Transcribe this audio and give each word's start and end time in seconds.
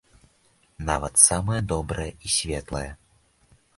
Нават 0.87 1.21
самае 1.29 1.59
добрае 1.73 2.09
і 2.29 2.33
светлае. 2.37 2.87